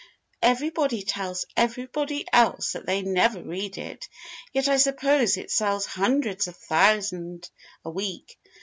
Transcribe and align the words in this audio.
"Everybody 0.41 1.03
tells 1.03 1.45
everybody 1.55 2.25
else 2.33 2.71
that 2.71 2.87
they 2.87 3.03
never 3.03 3.39
read 3.43 3.77
it. 3.77 4.09
Yet 4.51 4.67
I 4.67 4.77
suppose 4.77 5.37
it 5.37 5.51
sells 5.51 5.85
hundreds 5.85 6.47
of 6.47 6.55
thousand 6.57 7.47
a 7.85 7.91
week. 7.91 8.39